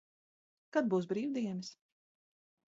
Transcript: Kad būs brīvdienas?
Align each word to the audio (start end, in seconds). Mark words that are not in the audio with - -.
Kad 0.77 0.89
būs 0.93 1.05
brīvdienas? 1.11 1.71